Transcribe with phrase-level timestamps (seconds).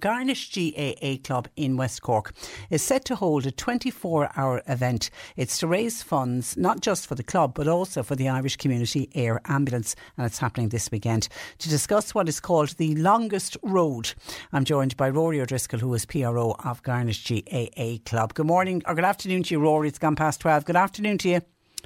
[0.00, 2.34] Garnish GAA Club in West Cork
[2.70, 5.10] is set to hold a 24 hour event.
[5.36, 9.10] It's to raise funds not just for the club but also for the Irish Community
[9.14, 11.28] Air Ambulance, and it's happening this weekend.
[11.58, 14.14] To discuss what is called the longest road,
[14.52, 18.34] I'm joined by Rory O'Driscoll, who is PRO of Garnish GAA Club.
[18.34, 19.88] Good morning or good afternoon to you, Rory.
[19.88, 20.64] It's gone past 12.
[20.64, 21.40] Good afternoon to you.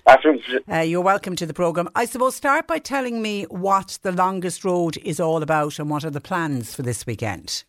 [0.06, 0.42] Afternoon.
[0.70, 1.88] Uh, you're welcome to the programme.
[1.94, 6.04] I suppose start by telling me what the longest road is all about and what
[6.04, 7.64] are the plans for this weekend.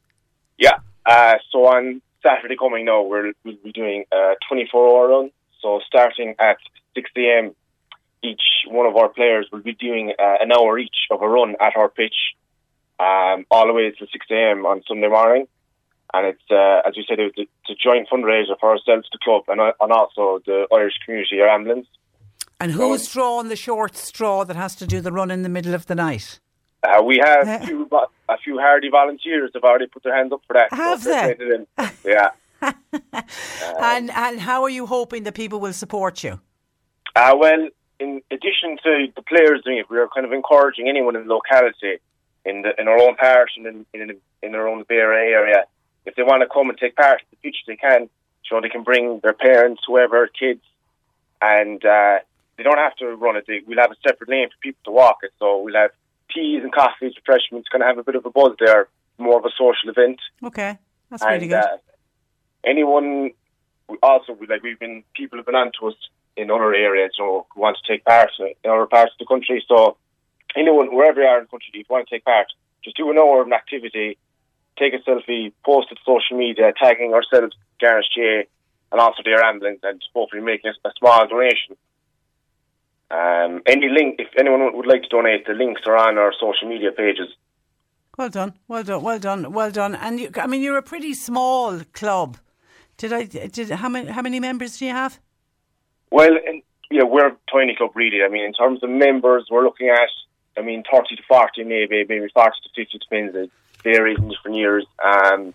[0.62, 0.78] Yeah.
[1.06, 5.31] Uh, so on Saturday coming now, we're, we'll be doing a 24 hour run.
[5.59, 6.58] So starting at
[6.94, 7.56] 6 a.m.,
[8.23, 11.56] each one of our players will be doing uh, an hour each of a run
[11.59, 12.14] at our pitch,
[13.00, 14.68] um, all the way to 6 a.m.
[14.68, 15.48] on Sunday morning.
[16.14, 19.59] And it's, uh, as you said, it's a, joint fundraiser for ourselves, the club, and,
[19.59, 21.88] uh, and also the Irish Community Air Ambulance.
[22.59, 25.73] And who's drawing the short straw that has to do the run in the middle
[25.73, 26.40] of the night?
[26.84, 27.88] Uh, we have a few,
[28.28, 30.74] a few hardy volunteers have already put their hands up for that.
[30.74, 31.66] Have So they?
[32.04, 32.32] Yeah.
[33.82, 36.40] and and how are you hoping that people will support you?
[37.16, 41.16] Uh, well, in addition to the players doing it, we are kind of encouraging anyone
[41.16, 41.97] in the locality,
[42.46, 45.66] in the in our own parish and in in, in their own Beara area,
[46.06, 48.09] if they want to come and take part in the future, they can.
[48.47, 50.62] So they can bring their parents, whoever, kids,
[51.41, 52.20] and uh,
[52.58, 53.46] they don't have to run it.
[53.47, 55.31] They, we'll have a separate lane for people to walk it.
[55.40, 55.91] So we'll have
[56.34, 57.69] teas and coffees, refreshments.
[57.69, 58.88] Going to have a bit of a buzz there,
[59.18, 60.19] more of a social event.
[60.44, 60.78] Okay,
[61.09, 61.64] that's and really good.
[61.64, 61.78] Uh,
[62.64, 63.31] anyone
[64.02, 65.96] also like we've been people have been on to us
[66.38, 69.64] in other areas, or who want to take part in other parts of the country.
[69.68, 69.97] So
[70.56, 72.47] anyone wherever you are in the country, if you want to take part,
[72.84, 74.18] just do an hour of an activity,
[74.78, 78.47] take a selfie, post it to social media, tagging ourselves, Garnish J,
[78.91, 81.75] and also the Air Ambulance, and hopefully making a, a small donation.
[83.11, 86.69] Um, any link, if anyone would like to donate, the links are on our social
[86.69, 87.27] media pages.
[88.17, 89.95] Well done, well done, well done, well done.
[89.95, 92.38] And you, I mean, you're a pretty small club.
[92.97, 93.23] Did I?
[93.23, 94.11] Did how many?
[94.11, 95.19] How many members do you have?
[96.11, 96.31] Well,
[96.89, 98.22] yeah, we're a tiny club, really.
[98.23, 100.09] I mean, in terms of members, we're looking at,
[100.57, 103.35] I mean, 30 to 40, maybe, maybe 40 to 50, depends.
[103.35, 103.51] It
[103.81, 104.85] varies in different years.
[105.03, 105.53] Um,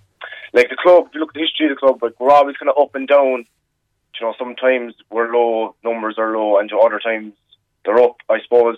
[0.53, 2.57] like the club, if you look at the history of the club, like we're always
[2.57, 3.47] kind of up and down.
[4.19, 7.35] You know, sometimes we're low, numbers are low, and to other times
[7.87, 8.77] they're up, I suppose.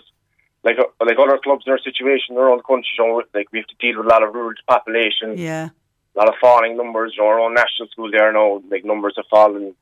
[0.63, 3.59] Like uh, like other clubs in our situation around the country, you know, like we
[3.59, 5.69] have to deal with a lot of rural population, Yeah.
[6.15, 7.13] a lot of falling numbers.
[7.17, 9.73] You know, our own national school there now, like numbers have fallen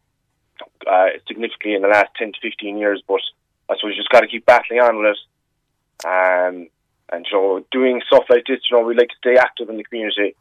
[0.90, 3.22] uh, significantly in the last 10 to 15 years, but
[3.70, 5.20] I suppose you just got to keep battling on with it.
[6.06, 6.68] Um,
[7.12, 9.84] and so doing stuff like this, you know, we like to stay active in the
[9.84, 10.36] community.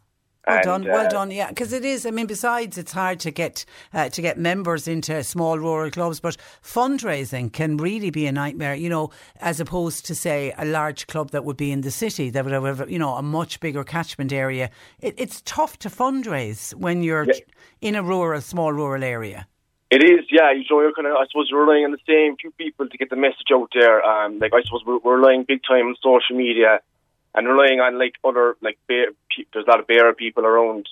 [0.47, 1.31] Well And, done, well uh, done.
[1.31, 2.07] Yeah, because it is.
[2.07, 6.21] I mean, besides, it's hard to get uh, to get members into small rural clubs,
[6.21, 8.75] but fundraising can really be a nightmare.
[8.75, 12.31] You know, as opposed to say a large club that would be in the city
[12.31, 14.71] that would have, you know, a much bigger catchment area.
[15.01, 17.41] It, it's tough to fundraise when you're Yeah.
[17.81, 19.49] in a rural, small rural area.
[19.91, 20.53] It is, yeah.
[20.53, 22.99] You know, you're kind of, I suppose, you're relying on the same few people to
[22.99, 24.03] get the message out there.
[24.05, 26.81] Um, like I suppose we're, we're relying big time on social media,
[27.37, 29.15] and relying on like other like Beara,
[29.53, 30.89] there's a lot of Beara people around,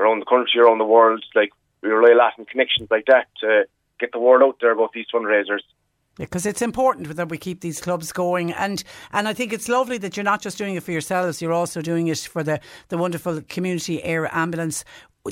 [0.00, 1.24] around the country, around the world.
[1.34, 1.50] Like
[1.82, 3.64] we rely a lot on connections like that to
[4.00, 5.60] get the word out there about these fundraisers.
[6.16, 8.82] Because it's important that we keep these clubs going, and
[9.12, 11.82] and I think it's lovely that you're not just doing it for yourselves; you're also
[11.82, 14.84] doing it for the the wonderful community air ambulance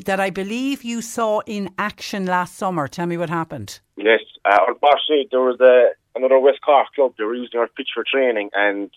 [0.07, 2.89] that I believe you saw in action last summer.
[2.89, 3.79] Tell me what happened.
[3.97, 7.15] Yes, uh, unfortunately, there was a another West Cork club.
[7.17, 8.91] They were using our pitch for training, and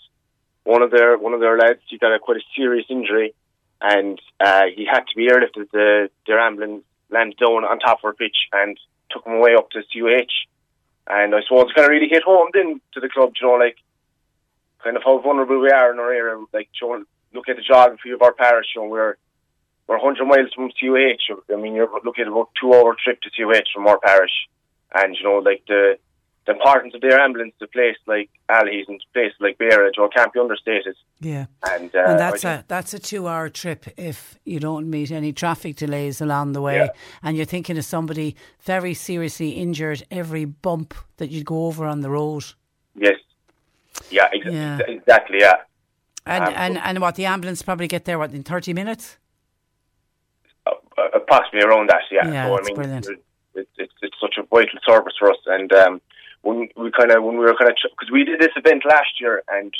[0.65, 3.33] one of their one of their lads he got a quite a serious injury,
[3.79, 5.71] and uh, he had to be airlifted.
[5.71, 8.77] The their ambulance landed down on top of our pitch and
[9.11, 10.33] took him away up to CUH.
[11.07, 13.33] And I suppose it kind of really hit home then to the club.
[13.39, 13.77] You know, like
[14.83, 16.43] kind of how vulnerable we are in our area.
[16.51, 17.03] Like, you know,
[17.33, 19.17] look at the geography of our parish, you know, we're
[19.87, 21.53] we're 100 miles from CUH.
[21.53, 24.31] I mean, you're looking at about two hour trip to CUH from our parish,
[24.93, 25.99] and you know, like the
[26.45, 30.31] the importance of their ambulance to place like Allihies and places like Beara, or can't
[30.31, 30.95] be understated.
[31.19, 35.11] Yeah, and, uh, and that's a that's a two hour trip if you don't meet
[35.11, 36.87] any traffic delays along the way, Yeah.
[37.23, 42.01] and you're thinking of somebody very seriously injured every bump that you go over on
[42.01, 42.43] the road.
[42.95, 43.15] yes,
[44.11, 44.79] yeah, ex- Yeah.
[44.87, 45.55] exactly, yeah.
[46.27, 49.17] And, Um, and and what the ambulance probably get there what in thirty minutes?
[50.67, 50.71] Uh,
[51.13, 52.27] approximately around that, yeah.
[52.31, 53.07] Yeah, so I mean, brilliant.
[53.07, 56.01] It, it's it's such a vital service for us, and um,
[56.45, 59.19] when we kind of when we were kind of because we did this event last
[59.19, 59.73] year, and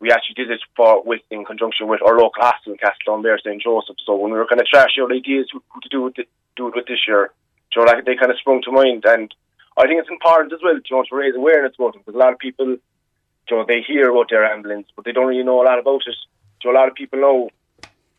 [0.00, 3.96] we actually did it for with in conjunction with our local hospital, Castletownbere St Joseph.
[4.04, 6.68] So when we were kind of trash out ideas who, to do with it, do
[6.68, 7.30] it with this year,
[7.72, 9.34] Joe, like they kind of sprung to mind, and
[9.78, 12.22] I think it's important as well, you know, to raise awareness about them because a
[12.22, 15.62] lot of people, you know, they hear about their ambulance, but they don't really know
[15.62, 16.16] a lot about it.
[16.62, 17.48] So a lot of people know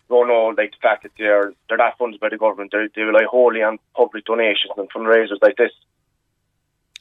[0.09, 2.71] don't know like the fact that they're they're not funded by the government.
[2.71, 5.71] They they rely wholly on public donations and fundraisers like this.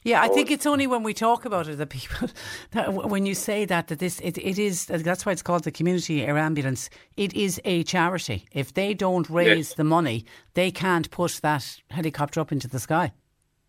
[0.03, 2.27] Yeah, I think it's only when we talk about it that people,
[2.71, 5.71] that when you say that, that this, it, it is, that's why it's called the
[5.71, 6.89] Community Air Ambulance.
[7.17, 8.45] It is a charity.
[8.51, 9.73] If they don't raise Yes.
[9.75, 10.25] the money,
[10.55, 13.11] they can't put that helicopter up into the sky.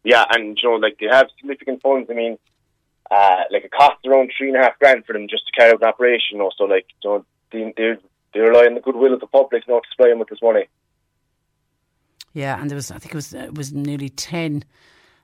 [0.05, 2.09] Yeah, and you know, like they have significant funds.
[2.11, 2.39] I mean,
[3.11, 5.73] uh, like it costs around three and a half grand for them just to carry
[5.73, 6.33] out an operation.
[6.33, 7.93] You know, so like you know, they they
[8.33, 10.65] they rely on the goodwill of the public, not to supply them with this money.
[12.33, 14.65] Yeah, and there was, I think it was, it was nearly 10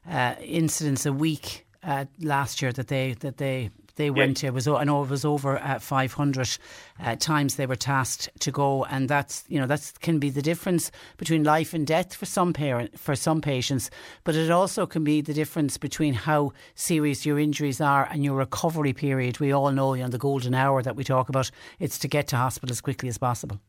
[0.08, 4.46] uh, incidents a week uh, last year that they, that they, they went to.
[4.46, 6.58] It was, I know it was over uh, 500
[7.00, 10.40] uh, times they were tasked to go, and that's you know that's can be the
[10.40, 13.90] difference between life and death for some parent for some patients,
[14.25, 18.37] but it also can be the difference between how serious your injuries are and your
[18.37, 19.40] recovery period.
[19.40, 21.50] We all know, you know, the golden hour that we talk about.
[21.78, 23.60] It's to get to hospital as quickly as possible.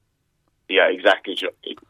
[0.70, 1.36] Yeah, exactly.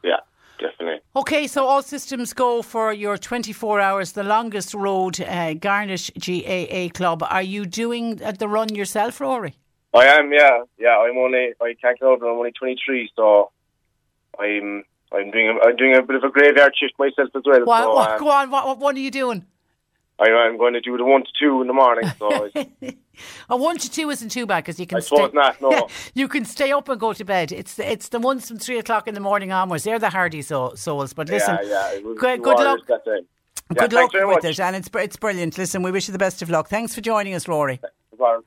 [0.03, 0.17] Yeah,
[0.59, 1.01] definitely.
[1.15, 6.89] Okay, so all systems go for your 24 hours, the longest road, uh, Garnish GAA
[6.93, 7.23] Club.
[7.23, 9.55] Are you doing uh, the run yourself, Rory?
[9.93, 10.31] I am.
[10.31, 10.97] Yeah, yeah.
[10.97, 12.29] I'm only I can't get over.
[12.29, 13.51] I'm only 23, so
[14.39, 17.65] I'm I'm doing a, I'm doing a bit of a graveyard shift myself as well.
[17.65, 19.45] What, so, what, um, go on, what, what, what are you doing?
[20.19, 22.09] I, I'm going to do the one to two in the morning.
[22.19, 22.49] So
[23.49, 25.29] A one to two isn't too bad because you can I stay.
[25.33, 25.71] not, no.
[25.71, 25.81] Yeah,
[26.13, 27.51] you can stay up and go to bed.
[27.51, 29.83] It's the, it's the ones from three o'clock in the morning onwards.
[29.83, 31.13] They're the hardy so, souls.
[31.13, 31.99] But listen, yeah, yeah.
[32.01, 32.85] Was good, good luck.
[32.87, 32.99] time.
[33.71, 34.45] Yeah, Good luck with much.
[34.45, 35.57] it, and it's it's brilliant.
[35.57, 36.69] Listen, we wish you the best of luck.
[36.69, 37.79] Thanks for joining us, Rory.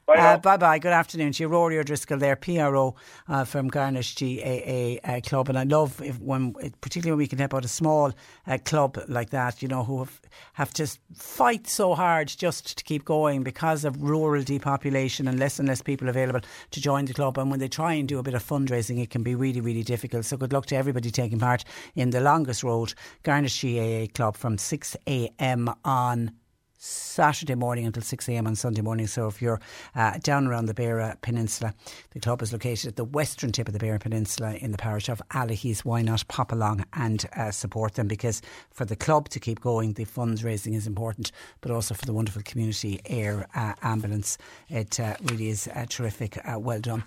[0.07, 0.15] Bye.
[0.15, 0.79] Uh, bye bye.
[0.79, 2.95] Good afternoon to you, Rory O'Driscoll there, PRO
[3.29, 5.49] uh, from Garnish GAA uh, Club.
[5.49, 8.13] And I love if when, particularly when we can help out a small
[8.47, 10.21] uh, club like that, you know, who have,
[10.53, 15.59] have to fight so hard just to keep going because of rural depopulation and less
[15.59, 16.41] and less people available
[16.71, 17.39] to join the club.
[17.39, 19.83] And when they try and do a bit of fundraising, it can be really, really
[19.83, 20.27] difficult.
[20.27, 21.65] So good luck to everybody taking part
[21.95, 22.93] in the longest road,
[23.23, 25.71] Garnish GAA Club, from 6 a.m.
[25.85, 26.33] on.
[26.83, 29.07] Saturday morning until 6am on Sunday morning.
[29.07, 29.61] So if you're
[29.95, 31.75] uh, down around the Beara Peninsula,
[32.11, 35.09] the club is located at the western tip of the Beara Peninsula in the parish
[35.09, 35.85] of Allihies.
[35.85, 38.09] Why not pop along and uh, support them?
[38.09, 38.43] Because
[38.73, 41.31] for the club to keep going, the fundraising is important,
[41.61, 44.37] but also for the wonderful community air uh, ambulance.
[44.69, 46.37] It uh, really is uh, terrific.
[46.45, 47.05] Uh, well done.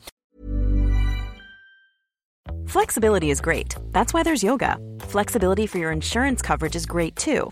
[2.67, 3.75] Flexibility is great.
[3.91, 4.77] That's why there's yoga.
[4.99, 7.51] Flexibility for your insurance coverage is great too.